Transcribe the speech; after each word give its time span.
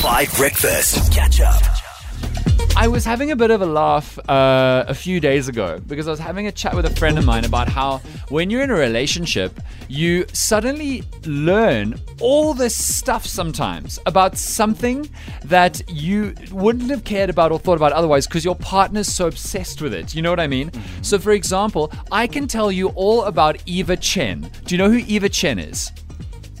Five 0.00 0.34
Breakfast. 0.34 1.12
Catch 1.12 1.42
up. 1.42 1.62
I 2.74 2.88
was 2.88 3.04
having 3.04 3.32
a 3.32 3.36
bit 3.36 3.50
of 3.50 3.60
a 3.60 3.66
laugh 3.66 4.18
uh, 4.30 4.86
a 4.88 4.94
few 4.94 5.20
days 5.20 5.46
ago 5.46 5.78
because 5.86 6.08
I 6.08 6.10
was 6.10 6.18
having 6.18 6.46
a 6.46 6.52
chat 6.52 6.74
with 6.74 6.86
a 6.86 6.90
friend 6.96 7.18
of 7.18 7.26
mine 7.26 7.44
about 7.44 7.68
how 7.68 7.98
when 8.30 8.48
you're 8.48 8.62
in 8.62 8.70
a 8.70 8.74
relationship, 8.74 9.60
you 9.88 10.24
suddenly 10.32 11.02
learn 11.26 12.00
all 12.18 12.54
this 12.54 12.74
stuff 12.74 13.26
sometimes 13.26 13.98
about 14.06 14.38
something 14.38 15.06
that 15.44 15.82
you 15.90 16.34
wouldn't 16.50 16.88
have 16.88 17.04
cared 17.04 17.28
about 17.28 17.52
or 17.52 17.58
thought 17.58 17.76
about 17.76 17.92
otherwise 17.92 18.26
because 18.26 18.42
your 18.42 18.56
partner's 18.56 19.06
so 19.06 19.26
obsessed 19.26 19.82
with 19.82 19.92
it. 19.92 20.14
You 20.14 20.22
know 20.22 20.30
what 20.30 20.40
I 20.40 20.46
mean? 20.46 20.70
So, 21.02 21.18
for 21.18 21.32
example, 21.32 21.92
I 22.10 22.26
can 22.26 22.46
tell 22.48 22.72
you 22.72 22.88
all 22.90 23.24
about 23.24 23.62
Eva 23.66 23.98
Chen. 23.98 24.50
Do 24.64 24.74
you 24.74 24.78
know 24.78 24.88
who 24.88 25.04
Eva 25.06 25.28
Chen 25.28 25.58
is? 25.58 25.92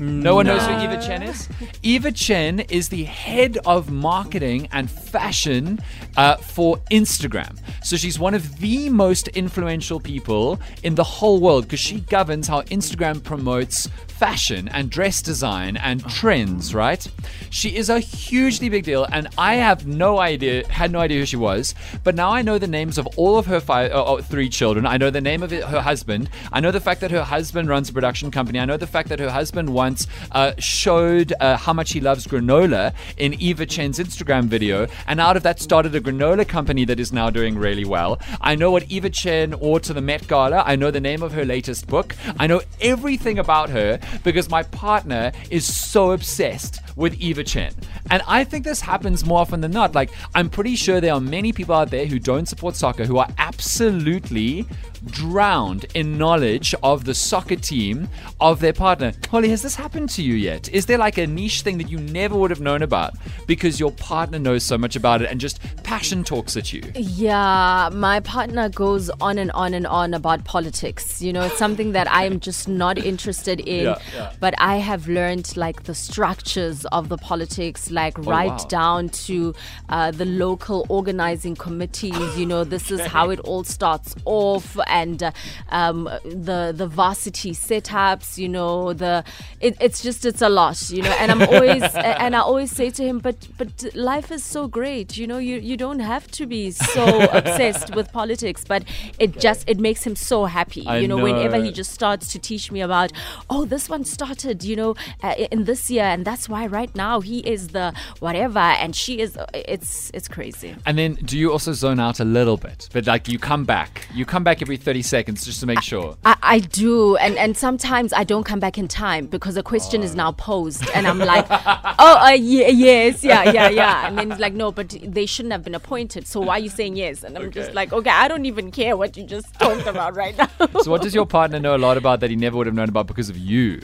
No 0.00 0.34
one 0.34 0.46
knows 0.46 0.62
who 0.62 0.72
Eva 0.80 0.98
Chen 0.98 1.22
is? 1.22 1.46
Eva 1.82 2.10
Chen 2.10 2.60
is 2.60 2.88
the 2.88 3.04
head 3.04 3.58
of 3.66 3.90
marketing 3.90 4.66
and 4.72 4.90
fashion 4.90 5.78
uh, 6.16 6.36
for 6.36 6.78
Instagram. 6.90 7.58
So 7.84 7.96
she's 7.96 8.18
one 8.18 8.32
of 8.32 8.60
the 8.60 8.88
most 8.88 9.28
influential 9.28 10.00
people 10.00 10.58
in 10.82 10.94
the 10.94 11.04
whole 11.04 11.38
world 11.38 11.64
because 11.64 11.80
she 11.80 12.00
governs 12.00 12.48
how 12.48 12.62
Instagram 12.62 13.22
promotes 13.22 13.88
fashion 14.20 14.68
and 14.68 14.90
dress 14.90 15.22
design 15.22 15.78
and 15.78 16.06
trends, 16.06 16.74
right? 16.74 17.08
She 17.48 17.74
is 17.76 17.88
a 17.88 18.00
hugely 18.00 18.68
big 18.68 18.84
deal, 18.84 19.06
and 19.10 19.28
I 19.38 19.54
have 19.54 19.86
no 19.86 20.18
idea, 20.18 20.68
had 20.68 20.92
no 20.92 21.00
idea 21.00 21.20
who 21.20 21.26
she 21.26 21.36
was, 21.36 21.74
but 22.04 22.14
now 22.14 22.30
I 22.30 22.42
know 22.42 22.58
the 22.58 22.66
names 22.66 22.98
of 22.98 23.06
all 23.16 23.38
of 23.38 23.46
her 23.46 23.60
five, 23.60 23.90
uh, 23.92 24.04
uh, 24.04 24.20
three 24.20 24.50
children. 24.50 24.84
I 24.84 24.98
know 24.98 25.08
the 25.08 25.22
name 25.22 25.42
of 25.42 25.50
her 25.50 25.80
husband. 25.80 26.28
I 26.52 26.60
know 26.60 26.70
the 26.70 26.80
fact 26.80 27.00
that 27.00 27.10
her 27.10 27.22
husband 27.22 27.70
runs 27.70 27.88
a 27.88 27.94
production 27.94 28.30
company. 28.30 28.58
I 28.58 28.66
know 28.66 28.76
the 28.76 28.86
fact 28.86 29.08
that 29.08 29.20
her 29.20 29.30
husband 29.30 29.70
once 29.90 30.06
uh, 30.30 30.52
showed 30.58 31.32
uh, 31.40 31.56
how 31.56 31.72
much 31.72 31.92
he 31.92 32.00
loves 32.00 32.24
granola 32.24 32.94
in 33.16 33.34
Eva 33.34 33.66
Chen's 33.66 33.98
Instagram 33.98 34.44
video, 34.44 34.86
and 35.08 35.18
out 35.18 35.36
of 35.36 35.42
that 35.42 35.58
started 35.58 35.92
a 35.96 36.00
granola 36.00 36.46
company 36.46 36.84
that 36.84 37.00
is 37.00 37.12
now 37.12 37.28
doing 37.28 37.58
really 37.58 37.84
well. 37.84 38.20
I 38.40 38.54
know 38.54 38.70
what 38.70 38.84
Eva 38.88 39.10
Chen 39.10 39.58
wore 39.58 39.80
to 39.80 39.92
the 39.92 40.00
Met 40.00 40.28
Gala. 40.28 40.62
I 40.64 40.76
know 40.76 40.92
the 40.92 41.00
name 41.00 41.24
of 41.24 41.32
her 41.32 41.44
latest 41.44 41.88
book. 41.88 42.14
I 42.38 42.46
know 42.46 42.60
everything 42.80 43.40
about 43.40 43.70
her 43.70 43.98
because 44.22 44.48
my 44.48 44.62
partner 44.62 45.32
is 45.50 45.64
so 45.66 46.12
obsessed 46.12 46.80
with 46.96 47.14
Eva 47.20 47.44
Chen. 47.44 47.72
And 48.10 48.22
I 48.26 48.44
think 48.44 48.64
this 48.64 48.80
happens 48.80 49.24
more 49.24 49.40
often 49.40 49.60
than 49.60 49.72
not. 49.72 49.94
Like, 49.94 50.10
I'm 50.34 50.50
pretty 50.50 50.76
sure 50.76 51.00
there 51.00 51.14
are 51.14 51.20
many 51.20 51.52
people 51.52 51.74
out 51.74 51.90
there 51.90 52.06
who 52.06 52.18
don't 52.18 52.46
support 52.46 52.76
soccer 52.76 53.04
who 53.04 53.18
are 53.18 53.28
absolutely 53.38 54.66
drowned 55.06 55.86
in 55.94 56.18
knowledge 56.18 56.74
of 56.82 57.04
the 57.04 57.14
soccer 57.14 57.56
team 57.56 58.08
of 58.40 58.60
their 58.60 58.72
partner. 58.72 59.12
Holly, 59.30 59.48
has 59.50 59.62
this 59.62 59.74
happened 59.74 60.10
to 60.10 60.22
you 60.22 60.34
yet? 60.34 60.68
Is 60.68 60.86
there 60.86 60.98
like 60.98 61.18
a 61.18 61.26
niche 61.26 61.62
thing 61.62 61.78
that 61.78 61.90
you 61.90 61.98
never 61.98 62.36
would 62.36 62.50
have 62.50 62.60
known 62.60 62.82
about 62.82 63.14
because 63.46 63.80
your 63.80 63.92
partner 63.92 64.38
knows 64.38 64.62
so 64.62 64.76
much 64.76 64.96
about 64.96 65.22
it 65.22 65.30
and 65.30 65.40
just 65.40 65.60
passion 65.82 66.24
talks 66.24 66.56
at 66.56 66.72
you? 66.72 66.82
Yeah, 66.94 67.90
my 67.92 68.20
partner 68.20 68.68
goes 68.68 69.10
on 69.20 69.38
and 69.38 69.50
on 69.52 69.74
and 69.74 69.86
on 69.86 70.14
about 70.14 70.44
politics. 70.44 71.22
You 71.22 71.32
know, 71.32 71.42
it's 71.42 71.58
something 71.58 71.92
that 71.92 72.10
I 72.10 72.24
am 72.24 72.40
just 72.40 72.68
not 72.68 72.98
interested 72.98 73.60
in. 73.60 73.70
Yeah, 73.80 73.98
yeah. 74.14 74.32
But 74.40 74.54
I 74.58 74.76
have 74.76 75.08
learned 75.08 75.56
like 75.56 75.84
the 75.84 75.94
structures 75.94 76.79
of 76.86 77.08
the 77.08 77.18
politics, 77.18 77.90
like 77.90 78.16
right 78.18 78.50
wow. 78.50 78.66
down 78.68 79.08
to 79.08 79.54
uh, 79.88 80.10
the 80.10 80.24
local 80.24 80.86
organizing 80.88 81.56
committees. 81.56 82.38
You 82.38 82.46
know, 82.46 82.64
this 82.64 82.90
is 82.90 83.00
how 83.00 83.30
it 83.30 83.40
all 83.40 83.64
starts 83.64 84.14
off, 84.24 84.78
and 84.86 85.22
uh, 85.22 85.32
um, 85.70 86.04
the 86.24 86.72
the 86.76 86.86
varsity 86.86 87.52
setups. 87.52 88.38
You 88.38 88.48
know, 88.48 88.92
the 88.92 89.24
it, 89.60 89.76
it's 89.80 90.02
just 90.02 90.24
it's 90.24 90.42
a 90.42 90.48
lot. 90.48 90.90
You 90.90 91.02
know, 91.02 91.14
and 91.18 91.30
I'm 91.30 91.42
always 91.42 91.82
and 91.94 92.36
I 92.36 92.40
always 92.40 92.70
say 92.70 92.90
to 92.90 93.04
him, 93.04 93.18
but 93.18 93.48
but 93.58 93.84
life 93.94 94.30
is 94.30 94.44
so 94.44 94.68
great. 94.68 95.16
You 95.16 95.26
know, 95.26 95.38
you 95.38 95.58
you 95.58 95.76
don't 95.76 96.00
have 96.00 96.30
to 96.32 96.46
be 96.46 96.70
so 96.70 97.24
obsessed 97.32 97.94
with 97.94 98.12
politics, 98.12 98.64
but 98.66 98.84
it 99.18 99.38
just 99.38 99.68
it 99.68 99.78
makes 99.78 100.06
him 100.06 100.16
so 100.16 100.44
happy. 100.44 100.86
I 100.86 100.98
you 100.98 101.08
know, 101.08 101.16
whenever 101.16 101.62
he 101.62 101.72
just 101.72 101.92
starts 101.92 102.32
to 102.32 102.38
teach 102.38 102.70
me 102.70 102.80
about, 102.80 103.12
oh, 103.48 103.64
this 103.64 103.88
one 103.88 104.04
started, 104.04 104.62
you 104.64 104.76
know, 104.76 104.94
uh, 105.22 105.34
in 105.50 105.64
this 105.64 105.90
year, 105.90 106.04
and 106.04 106.24
that's 106.24 106.48
why 106.48 106.66
right 106.70 106.94
now 106.94 107.20
he 107.20 107.40
is 107.40 107.68
the 107.68 107.92
whatever, 108.20 108.58
and 108.58 108.94
she 108.94 109.20
is. 109.20 109.36
It's 109.54 110.10
it's 110.14 110.28
crazy. 110.28 110.76
And 110.86 110.98
then 110.98 111.14
do 111.14 111.38
you 111.38 111.52
also 111.52 111.72
zone 111.72 112.00
out 112.00 112.20
a 112.20 112.24
little 112.24 112.56
bit? 112.56 112.88
But 112.92 113.06
like 113.06 113.28
you 113.28 113.38
come 113.38 113.64
back. 113.64 114.06
You 114.14 114.24
come 114.24 114.44
back 114.44 114.62
every 114.62 114.76
30 114.76 115.02
seconds 115.02 115.44
just 115.44 115.60
to 115.60 115.66
make 115.66 115.82
sure. 115.82 116.16
I, 116.24 116.36
I 116.42 116.58
do, 116.60 117.16
and 117.16 117.36
and 117.36 117.56
sometimes 117.56 118.12
I 118.12 118.24
don't 118.24 118.44
come 118.44 118.60
back 118.60 118.78
in 118.78 118.88
time 118.88 119.26
because 119.26 119.56
a 119.56 119.62
question 119.62 120.02
is 120.02 120.14
now 120.14 120.32
posed, 120.32 120.84
and 120.94 121.06
I'm 121.06 121.18
like, 121.18 121.46
oh, 121.50 122.26
uh, 122.26 122.30
ye- 122.30 122.70
yes, 122.70 123.22
yeah, 123.24 123.50
yeah, 123.52 123.68
yeah, 123.68 124.06
and 124.06 124.18
then 124.18 124.28
like, 124.38 124.54
no, 124.54 124.72
but 124.72 124.88
they 125.02 125.26
shouldn't 125.26 125.52
have 125.52 125.64
been 125.64 125.74
appointed, 125.74 126.26
so 126.26 126.40
why 126.40 126.56
are 126.56 126.60
you 126.60 126.68
saying 126.68 126.96
yes? 126.96 127.22
And 127.24 127.36
I'm 127.36 127.50
just 127.50 127.74
like, 127.74 127.92
okay, 127.92 128.10
I 128.10 128.28
don't 128.28 128.46
even 128.46 128.70
care 128.70 128.96
what 128.96 129.16
you 129.16 129.24
just 129.24 129.52
talked 129.54 129.86
about 129.86 130.14
right 130.16 130.36
now. 130.38 130.48
So 130.82 130.90
what 130.90 131.02
does 131.02 131.14
your 131.14 131.26
partner 131.26 131.58
know 131.60 131.74
a 131.76 131.78
lot 131.78 131.96
about 131.96 132.20
that 132.20 132.30
he 132.30 132.36
never 132.36 132.56
would 132.56 132.66
have 132.66 132.74
known 132.74 132.88
about 132.88 133.06
because 133.06 133.28
of 133.28 133.36
you? 133.36 133.82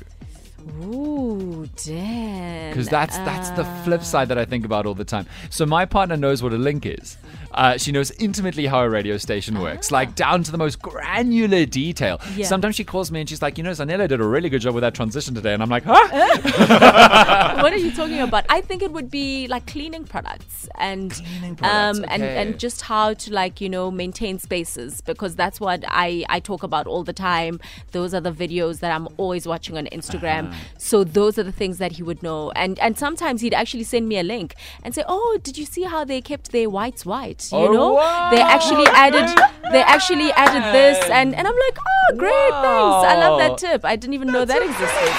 Ooh, 0.83 1.69
damn. 1.85 2.71
Because 2.71 2.89
that's 2.89 3.17
that's 3.19 3.51
the 3.51 3.65
flip 3.85 4.03
side 4.03 4.29
that 4.29 4.39
I 4.39 4.45
think 4.45 4.65
about 4.65 4.85
all 4.87 4.95
the 4.95 5.05
time. 5.05 5.27
So 5.51 5.65
my 5.65 5.85
partner 5.85 6.17
knows 6.17 6.43
what 6.43 6.53
a 6.53 6.59
link 6.59 6.85
is. 6.87 7.17
Uh, 7.53 7.79
she 7.79 7.91
knows 7.91 8.11
intimately 8.19 8.67
how 8.67 8.81
a 8.81 8.89
radio 8.89 9.17
station 9.17 9.59
works, 9.61 9.91
like 9.91 10.15
down 10.15 10.43
to 10.43 10.51
the 10.53 10.59
most 10.59 10.83
granular 10.83 11.65
detail. 11.65 12.19
Ah. 12.21 12.33
Yeah. 12.37 12.47
Sometimes 12.47 12.75
she 12.75 12.85
calls 12.85 13.11
me 13.11 13.21
and 13.21 13.29
she's 13.29 13.41
like, 13.41 13.57
you 13.57 13.65
know, 13.65 13.71
Zanella 13.71 14.07
did 14.09 14.21
a 14.21 14.25
really 14.25 14.51
good 14.51 14.61
job 14.61 14.75
with 14.75 14.83
that 14.83 14.93
transition 14.95 15.35
today, 15.35 15.55
and 15.55 15.63
I'm 15.63 15.71
like, 15.71 15.85
huh? 15.87 16.07
what 17.63 17.73
are 17.73 17.79
you 17.79 17.93
talking 17.93 18.21
about? 18.21 18.45
I 18.51 18.61
think 18.61 18.83
it 18.83 18.93
would 18.93 19.11
be 19.11 19.47
like 19.49 19.67
cleaning 19.67 20.05
products 20.05 20.69
and 20.79 21.13
Cleaning 21.13 21.57
products, 21.57 21.99
um 21.99 22.05
and, 22.09 22.23
and 22.23 22.59
just 22.59 22.83
how 22.83 23.15
to 23.15 23.33
like 23.33 23.61
you 23.61 23.69
know 23.69 23.91
maintain 23.91 24.39
spaces 24.39 25.01
because 25.01 25.35
that's 25.37 25.59
what 25.61 25.85
I 25.89 26.25
I 26.29 26.41
talk 26.41 26.63
about 26.63 26.87
all 26.87 27.05
the 27.05 27.13
time. 27.15 27.61
Those 27.93 28.13
are 28.13 28.21
the 28.21 28.33
videos 28.33 28.81
that 28.81 28.93
I'm 28.93 29.09
always 29.17 29.47
watching 29.47 29.79
on 29.79 29.87
Instagram. 29.87 30.49
Uh-huh. 30.49 30.56
So 30.79 31.05
those 31.05 31.39
are 31.39 31.43
the 31.43 31.53
things 31.53 31.79
that 31.79 31.93
he 31.93 32.03
would 32.03 32.23
know. 32.23 32.51
And 32.53 32.79
and 32.79 32.97
sometimes 32.99 33.41
he'd 33.41 33.55
actually 33.55 33.85
send 33.85 34.09
me 34.09 34.19
a 34.19 34.23
link 34.23 34.55
and 34.83 34.95
say, 34.95 35.03
"Oh, 35.09 35.39
did 35.43 35.57
you 35.59 35.65
see 35.67 35.83
how 35.83 36.05
they 36.05 36.21
kept 36.21 36.53
their 36.53 36.69
whites 36.71 37.05
white? 37.07 37.49
You 37.53 37.59
Oh, 37.59 37.73
know, 37.73 37.93
wow. 37.95 38.31
they 38.31 38.41
actually 38.41 38.87
added 38.89 39.29
they 39.73 39.83
actually 39.83 40.31
added 40.33 40.63
this 40.75 40.99
and 41.11 41.35
and 41.35 41.47
I'm 41.47 41.55
like, 41.67 41.79
"Oh, 41.79 42.17
great, 42.17 42.53
thanks. 42.67 43.07
I 43.13 43.15
love 43.19 43.39
that 43.41 43.59
tip. 43.59 43.85
I 43.85 43.97
didn't 43.97 44.15
even 44.15 44.29
know 44.29 44.45
that 44.45 44.63
existed." 44.63 45.15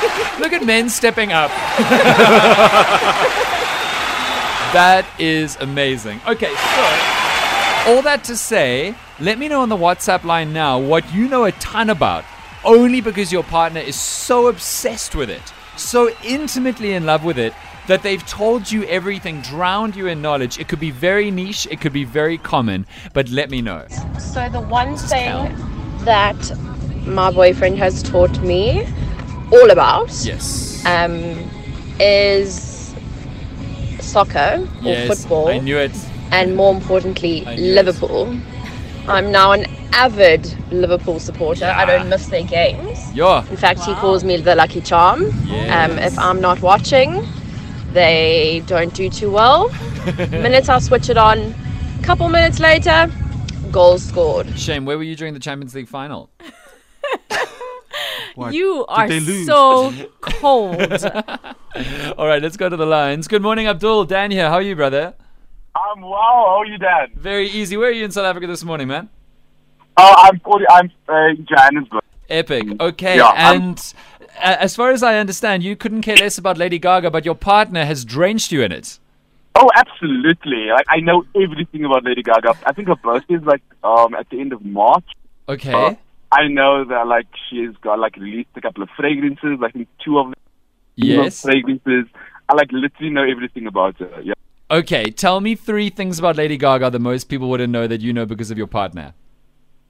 Look 0.40 0.52
at 0.52 0.64
men 0.64 0.88
stepping 0.88 1.32
up. 1.32 1.50
that 4.72 5.04
is 5.18 5.56
amazing. 5.60 6.20
Okay, 6.26 6.54
so 6.54 7.92
all 7.92 8.02
that 8.02 8.22
to 8.24 8.36
say, 8.36 8.94
let 9.18 9.38
me 9.38 9.48
know 9.48 9.62
on 9.62 9.68
the 9.68 9.76
WhatsApp 9.76 10.24
line 10.24 10.52
now 10.52 10.78
what 10.78 11.12
you 11.12 11.28
know 11.28 11.44
a 11.44 11.52
ton 11.52 11.90
about, 11.90 12.24
only 12.64 13.00
because 13.00 13.32
your 13.32 13.42
partner 13.44 13.80
is 13.80 13.96
so 13.96 14.48
obsessed 14.48 15.14
with 15.14 15.30
it, 15.30 15.42
so 15.76 16.10
intimately 16.24 16.92
in 16.94 17.06
love 17.06 17.24
with 17.24 17.38
it. 17.38 17.52
That 17.88 18.02
they've 18.04 18.24
told 18.26 18.70
you 18.70 18.84
everything, 18.84 19.40
drowned 19.40 19.96
you 19.96 20.06
in 20.06 20.22
knowledge. 20.22 20.60
It 20.60 20.68
could 20.68 20.78
be 20.78 20.92
very 20.92 21.30
niche, 21.30 21.66
it 21.70 21.80
could 21.80 21.92
be 21.92 22.04
very 22.04 22.38
common, 22.38 22.86
but 23.14 23.28
let 23.30 23.50
me 23.50 23.60
know. 23.62 23.86
So 24.18 24.48
the 24.48 24.60
one 24.60 24.96
thing 24.96 25.56
that 26.04 26.36
my 27.04 27.32
boyfriend 27.32 27.78
has 27.78 28.02
taught 28.02 28.38
me 28.42 28.86
all 29.50 29.70
about 29.70 30.10
Yes. 30.24 30.84
um, 30.86 31.50
is 31.98 32.94
soccer 33.98 34.66
or 34.84 34.92
yes, 34.92 35.08
football, 35.08 35.48
I 35.48 35.58
knew 35.58 35.78
it. 35.78 35.92
and 36.30 36.54
more 36.54 36.72
importantly, 36.72 37.40
Liverpool. 37.56 38.30
it. 38.32 38.40
Liverpool. 39.12 39.26
I'm 39.26 39.32
now 39.32 39.52
an 39.52 39.66
avid 39.92 40.72
Liverpool 40.72 41.18
supporter. 41.18 41.66
I 41.66 41.84
don't 41.84 42.08
miss 42.08 42.26
their 42.28 42.44
games. 42.44 43.12
Yeah. 43.14 43.46
In 43.48 43.56
fact, 43.56 43.80
he 43.80 43.94
calls 43.94 44.24
me 44.24 44.36
the 44.36 44.54
lucky 44.54 44.80
charm. 44.80 45.24
Um, 45.24 45.98
if 45.98 46.18
I'm 46.18 46.40
not 46.40 46.60
watching, 46.62 47.24
they 47.92 48.62
don't 48.66 48.94
do 48.94 49.10
too 49.10 49.30
well. 49.30 49.68
minutes 50.30 50.68
I 50.68 50.78
switch 50.78 51.08
it 51.10 51.16
on, 51.18 51.54
couple 52.02 52.28
minutes 52.28 52.58
later, 52.60 53.10
goals 53.70 54.02
scored. 54.02 54.58
Shame, 54.58 54.84
where 54.84 54.96
were 54.96 55.04
you 55.04 55.16
during 55.16 55.34
the 55.34 55.40
Champions 55.40 55.74
League 55.74 55.88
final? 55.88 56.30
You 58.52 58.86
are 58.88 59.08
they 59.08 59.20
lose? 59.20 59.46
so 59.46 59.92
cold. 60.20 60.80
All 62.16 62.26
right, 62.26 62.40
let's 62.40 62.56
go 62.56 62.68
to 62.68 62.76
the 62.76 62.86
lines. 62.86 63.28
Good 63.28 63.42
morning, 63.42 63.66
Abdul. 63.66 64.06
Dan 64.06 64.30
here. 64.30 64.48
How 64.48 64.54
are 64.54 64.62
you, 64.62 64.74
brother? 64.74 65.14
I'm 65.90 66.02
wow. 66.02 66.44
How 66.46 66.60
are 66.60 66.66
you, 66.66 66.78
Dan? 66.78 67.08
Very 67.16 67.48
easy. 67.48 67.76
Where 67.76 67.88
are 67.88 67.92
you 67.92 68.04
in 68.04 68.10
South 68.10 68.24
Africa 68.24 68.46
this 68.46 68.62
morning, 68.62 68.88
man? 68.88 69.08
Oh, 69.96 70.14
I'm 70.18 70.38
40. 70.40 70.64
I'm 70.68 70.90
uh, 71.08 71.28
in 71.28 71.46
Johannesburg. 71.46 72.02
Epic. 72.28 72.80
Okay, 72.80 73.16
Yeah, 73.16 73.26
I'm- 73.26 73.62
and 73.62 73.94
uh, 74.36 74.56
as 74.60 74.76
far 74.76 74.90
as 74.92 75.02
I 75.02 75.18
understand, 75.18 75.64
you 75.64 75.74
couldn't 75.74 76.02
care 76.02 76.16
less 76.16 76.38
about 76.38 76.58
Lady 76.58 76.78
Gaga, 76.78 77.10
but 77.10 77.24
your 77.24 77.34
partner 77.34 77.84
has 77.84 78.04
drenched 78.04 78.52
you 78.52 78.62
in 78.62 78.70
it. 78.70 79.00
Oh, 79.56 79.68
absolutely. 79.74 80.68
Like 80.68 80.86
I 80.88 81.00
know 81.00 81.24
everything 81.34 81.84
about 81.84 82.04
Lady 82.04 82.22
Gaga. 82.22 82.54
I 82.64 82.72
think 82.72 82.86
her 82.86 82.94
birthday 82.94 83.34
is 83.34 83.42
like 83.42 83.62
um 83.82 84.14
at 84.14 84.30
the 84.30 84.40
end 84.40 84.52
of 84.52 84.64
March. 84.64 85.04
Okay. 85.48 85.72
Uh, 85.72 85.94
I 86.30 86.46
know 86.46 86.84
that 86.84 87.08
like 87.08 87.26
she's 87.50 87.76
got 87.82 87.98
like 87.98 88.16
released 88.16 88.50
a 88.54 88.60
couple 88.60 88.84
of 88.84 88.88
fragrances. 88.96 89.58
I 89.60 89.70
think 89.70 89.88
two 90.04 90.18
of 90.20 90.26
them 90.26 90.34
yes. 90.94 91.42
fragrances. 91.42 92.06
I 92.48 92.54
like 92.54 92.70
literally 92.70 93.10
know 93.10 93.24
everything 93.24 93.66
about 93.66 93.96
her. 93.98 94.22
Yeah. 94.22 94.34
Okay, 94.70 95.10
tell 95.10 95.40
me 95.40 95.56
three 95.56 95.90
things 95.90 96.18
about 96.20 96.36
Lady 96.36 96.56
Gaga 96.56 96.90
that 96.90 96.98
most 97.00 97.24
people 97.24 97.50
wouldn't 97.50 97.72
know 97.72 97.86
that 97.88 98.00
you 98.00 98.12
know 98.12 98.24
because 98.24 98.50
of 98.52 98.58
your 98.58 98.68
partner. 98.68 99.14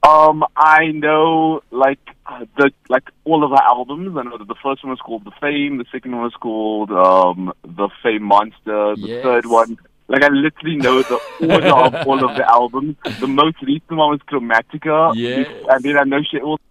Um, 0.07 0.43
I 0.57 0.87
know 0.87 1.61
like 1.69 1.99
uh, 2.25 2.45
the 2.57 2.71
like 2.89 3.03
all 3.23 3.43
of 3.43 3.51
her 3.51 3.61
albums. 3.63 4.17
I 4.17 4.23
know 4.23 4.37
that 4.39 4.47
the 4.47 4.55
first 4.63 4.83
one 4.83 4.89
was 4.89 4.99
called 4.99 5.23
The 5.25 5.31
Fame, 5.39 5.77
the 5.77 5.85
second 5.91 6.13
one 6.13 6.23
was 6.23 6.33
called 6.33 6.89
um 6.91 7.53
The 7.63 7.89
Fame 8.01 8.23
Monster, 8.23 8.95
the 8.95 9.07
Yes. 9.07 9.23
third 9.23 9.45
one. 9.45 9.77
Like 10.07 10.23
I 10.23 10.29
literally 10.29 10.77
know 10.77 11.03
the 11.03 11.19
order 11.41 11.67
of 11.69 11.93
all 12.07 12.27
of 12.27 12.35
the 12.35 12.49
albums. 12.51 12.95
The 13.19 13.27
most 13.27 13.61
recent 13.61 13.91
one 13.91 14.09
was 14.09 14.19
Chromatica. 14.27 15.13
Yes. 15.15 15.47
And 15.69 15.83
then 15.83 15.97
I 15.99 16.03
know 16.03 16.21
she 16.23 16.39
also 16.39 16.63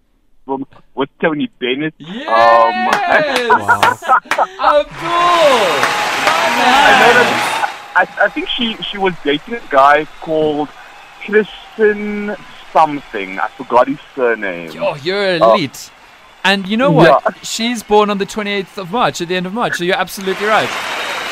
with 0.96 1.08
Tony 1.22 1.48
Bennett. 1.60 1.94
Yes! 1.98 2.26
Um, 2.26 2.90
Abdul! 4.58 4.90
I, 6.32 6.96
know 6.98 7.12
that, 7.14 7.59
I, 8.00 8.25
I 8.25 8.29
think 8.31 8.49
she 8.49 8.76
she 8.76 8.97
was 8.97 9.14
dating 9.23 9.55
a 9.55 9.62
guy 9.69 10.06
called 10.20 10.69
Christian 11.25 12.35
something. 12.73 13.38
I 13.38 13.49
forgot 13.49 13.88
his 13.88 13.99
surname. 14.14 14.73
Oh, 14.81 14.97
you're 14.97 15.37
elite. 15.37 15.91
and 16.44 16.67
you 16.67 16.76
know 16.76 16.91
what? 16.91 17.23
Yeah. 17.25 17.32
She's 17.43 17.82
born 17.82 18.08
on 18.08 18.19
the 18.19 18.25
28th 18.25 18.79
of 18.79 18.91
March, 18.91 19.20
at 19.20 19.29
the 19.29 19.37
end 19.37 19.47
of 19.47 19.52
March, 19.52 19.76
so 19.76 19.85
you're 19.85 19.97
absolutely 19.97 20.47
right. 20.47 20.69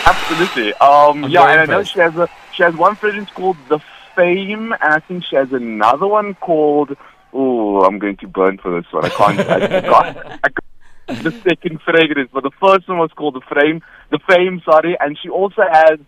Absolutely. 0.04 0.74
Um, 0.74 1.24
I'm 1.24 1.30
yeah, 1.30 1.50
and 1.50 1.60
I 1.60 1.64
know 1.64 1.82
she 1.84 2.00
has 2.00 2.14
a 2.16 2.28
she 2.54 2.62
has 2.62 2.74
one 2.74 2.96
fragrance 2.96 3.30
called 3.30 3.56
the 3.68 3.78
Fame, 4.14 4.72
and 4.72 4.92
I 4.94 5.00
think 5.00 5.24
she 5.24 5.36
has 5.36 5.52
another 5.52 6.06
one 6.06 6.34
called. 6.34 6.96
Oh, 7.32 7.84
I'm 7.84 7.98
going 7.98 8.16
to 8.18 8.26
burn 8.26 8.58
for 8.58 8.80
this 8.80 8.90
one. 8.92 9.04
I 9.04 9.08
can't. 9.08 9.40
I 9.40 9.80
forgot. 9.80 10.40
I 10.44 10.48
got 10.48 11.22
the 11.22 11.30
second 11.42 11.80
fragrance, 11.82 12.30
but 12.32 12.42
the 12.42 12.50
first 12.60 12.88
one 12.88 12.98
was 12.98 13.10
called 13.12 13.34
the 13.34 13.40
Frame, 13.42 13.82
the 14.10 14.18
Fame. 14.28 14.60
Sorry, 14.64 14.96
and 15.00 15.18
she 15.18 15.28
also 15.28 15.62
has 15.70 15.98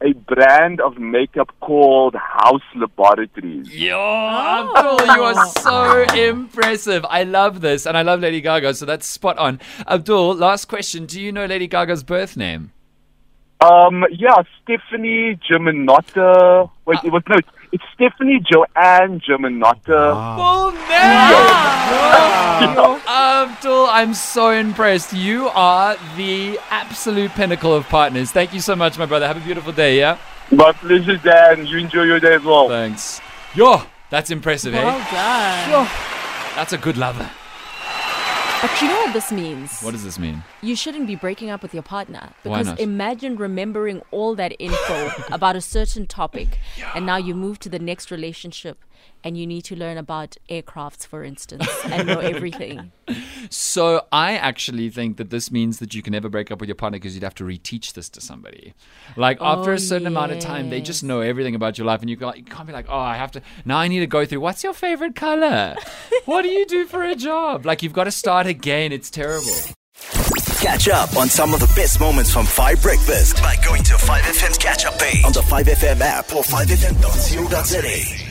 a 0.00 0.12
brand 0.12 0.80
of 0.80 0.98
makeup 0.98 1.52
called 1.60 2.14
Haus 2.14 2.62
Laboratories. 2.74 3.68
Yo, 3.74 3.96
oh. 3.98 4.76
Abdul, 4.76 5.16
you 5.16 5.22
are 5.22 5.46
so 5.46 6.02
impressive. 6.14 7.04
I 7.08 7.24
love 7.24 7.60
this, 7.60 7.86
and 7.86 7.96
I 7.96 8.02
love 8.02 8.20
Lady 8.20 8.40
Gaga, 8.40 8.74
so 8.74 8.86
that's 8.86 9.06
spot 9.06 9.38
on. 9.38 9.60
Abdul, 9.86 10.34
last 10.34 10.66
question. 10.66 11.06
Do 11.06 11.20
you 11.20 11.32
know 11.32 11.46
Lady 11.46 11.66
Gaga's 11.66 12.02
birth 12.02 12.36
name? 12.36 12.72
Um, 13.60 14.04
yeah, 14.12 14.42
Stefani 14.62 15.36
Germanotta. 15.50 16.70
Wait, 16.86 16.98
it 17.02 17.12
was 17.12 17.22
no, 17.28 17.36
it's, 17.36 17.48
it's 17.72 17.82
Stefani 17.94 18.40
Joanne 18.40 19.20
Germanotta. 19.20 20.36
Full 20.36 20.70
name! 20.72 20.78
Abdul, 23.08 23.86
I'm 23.86 24.14
so 24.14 24.50
impressed. 24.50 25.12
You 25.12 25.48
are 25.48 25.96
the 26.16 26.58
absolute 26.70 27.32
pinnacle 27.32 27.74
of 27.74 27.88
partners. 27.88 28.30
Thank 28.30 28.54
you 28.54 28.60
so 28.60 28.76
much, 28.76 28.96
my 28.98 29.06
brother. 29.06 29.26
Have 29.26 29.36
a 29.36 29.40
beautiful 29.44 29.72
day, 29.72 29.98
yeah? 29.98 30.18
My 30.52 30.72
pleasure, 30.72 31.16
Dan. 31.16 31.66
You 31.66 31.78
enjoy 31.78 32.02
your 32.04 32.20
day 32.20 32.34
as 32.34 32.44
well. 32.44 32.68
Thanks. 32.68 33.20
Yo, 33.54 33.82
that's 34.10 34.30
impressive, 34.30 34.72
Well 34.72 34.98
hey? 35.00 35.70
done. 35.70 35.88
That's 36.54 36.72
a 36.72 36.78
good 36.78 36.96
lover. 36.96 37.28
But 38.60 38.82
you 38.82 38.88
know 38.88 38.94
what 38.96 39.12
this 39.12 39.30
means? 39.30 39.80
What 39.80 39.92
does 39.92 40.02
this 40.04 40.18
mean? 40.18 40.42
you 40.62 40.74
shouldn't 40.74 41.06
be 41.06 41.14
breaking 41.14 41.50
up 41.50 41.62
with 41.62 41.72
your 41.72 41.82
partner 41.82 42.30
because 42.42 42.68
imagine 42.80 43.36
remembering 43.36 44.02
all 44.10 44.34
that 44.34 44.52
info 44.58 45.10
about 45.30 45.54
a 45.56 45.60
certain 45.60 46.06
topic 46.06 46.58
and 46.94 47.06
now 47.06 47.16
you 47.16 47.34
move 47.34 47.58
to 47.60 47.68
the 47.68 47.78
next 47.78 48.10
relationship 48.10 48.78
and 49.22 49.36
you 49.38 49.46
need 49.46 49.62
to 49.62 49.76
learn 49.76 49.96
about 49.96 50.36
aircrafts 50.50 51.06
for 51.06 51.22
instance 51.22 51.68
and 51.84 52.06
know 52.08 52.18
everything 52.34 52.90
So 53.50 54.06
I 54.12 54.36
actually 54.36 54.90
think 54.90 55.16
that 55.16 55.30
this 55.30 55.50
means 55.50 55.78
that 55.78 55.94
you 55.94 56.02
can 56.02 56.12
never 56.12 56.28
break 56.28 56.50
up 56.50 56.60
with 56.60 56.68
your 56.68 56.74
partner 56.76 56.98
because 56.98 57.14
you'd 57.14 57.22
have 57.24 57.34
to 57.36 57.44
reteach 57.44 57.92
this 57.94 58.08
to 58.10 58.20
somebody. 58.20 58.74
Like 59.16 59.38
oh, 59.40 59.46
after 59.46 59.70
Oh, 59.70 59.74
a 59.74 59.78
certain 59.78 60.06
amount 60.06 60.32
of 60.32 60.38
time, 60.40 60.70
they 60.70 60.80
just 60.80 61.02
know 61.02 61.20
everything 61.20 61.54
about 61.54 61.78
your 61.78 61.86
life, 61.86 62.00
and 62.00 62.10
you, 62.10 62.16
can't- 62.16 62.36
you 62.36 62.44
can't 62.44 62.66
be 62.66 62.72
like, 62.72 62.86
oh, 62.88 62.98
I 62.98 63.16
have 63.16 63.32
to 63.32 63.42
now. 63.64 63.78
I 63.78 63.88
need 63.88 64.00
to 64.00 64.06
go 64.06 64.24
through. 64.24 64.40
What's 64.40 64.62
your 64.64 64.74
favorite 64.74 65.14
color? 65.16 65.76
what 66.26 66.42
do 66.42 66.48
you 66.48 66.66
do 66.66 66.84
for 66.86 67.02
a 67.04 67.14
job? 67.14 67.64
Like 67.66 67.82
you've 67.82 67.92
got 67.92 68.04
to 68.04 68.10
start 68.10 68.46
again. 68.46 68.92
It's 68.92 69.10
terrible. 69.10 69.54
Catch 70.60 70.88
up 70.88 71.16
on 71.16 71.28
some 71.28 71.54
of 71.54 71.60
the 71.60 71.72
best 71.76 72.00
moments 72.00 72.32
from 72.32 72.44
5 72.46 72.82
Breakfast 72.82 73.36
by 73.36 73.56
going 73.64 73.82
to 73.84 73.94
5FM's 73.94 74.58
catch 74.58 74.84
up 74.84 74.98
page 74.98 75.24
on 75.24 75.32
the 75.32 75.40
5FM 75.40 76.00
app 76.00 76.32
or 76.34 76.42
5FM.co.za. 76.42 78.27